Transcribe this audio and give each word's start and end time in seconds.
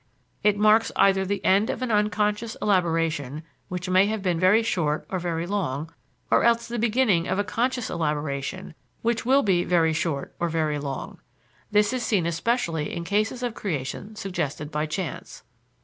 It 0.41 0.57
marks 0.57 0.91
either 0.95 1.25
the 1.27 1.45
end 1.45 1.69
of 1.69 1.83
an 1.83 1.91
unconscious 1.91 2.57
elaboration 2.59 3.43
which 3.67 3.87
may 3.87 4.07
have 4.07 4.23
been 4.23 4.39
very 4.39 4.63
short 4.63 5.05
or 5.11 5.19
very 5.19 5.45
long, 5.45 5.93
or 6.31 6.43
else 6.43 6.67
the 6.67 6.79
beginning 6.79 7.27
of 7.27 7.37
a 7.37 7.43
conscious 7.43 7.87
elaboration 7.87 8.73
which 9.03 9.27
will 9.27 9.43
be 9.43 9.63
very 9.63 9.93
short 9.93 10.33
or 10.39 10.49
very 10.49 10.79
long 10.79 11.19
(this 11.69 11.93
is 11.93 12.01
seen 12.03 12.25
especially 12.25 12.91
in 12.95 13.03
cases 13.03 13.43
of 13.43 13.53
creation 13.53 14.15
suggested 14.15 14.71
by 14.71 14.87
chance). 14.87 15.43